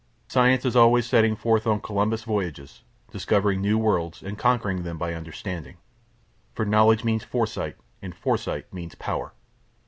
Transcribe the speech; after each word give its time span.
Science 0.27 0.65
is 0.65 0.75
always 0.75 1.05
setting 1.05 1.35
forth 1.35 1.67
on 1.67 1.79
Columbus 1.79 2.23
voyages, 2.23 2.81
discovering 3.11 3.61
new 3.61 3.77
worlds 3.77 4.23
and 4.23 4.35
conquering 4.35 4.81
them 4.81 4.97
by 4.97 5.13
understanding. 5.13 5.77
For 6.55 6.65
Knowledge 6.65 7.03
means 7.03 7.23
Foresight 7.23 7.75
and 8.01 8.15
Foresight 8.15 8.73
means 8.73 8.95
Power. 8.95 9.33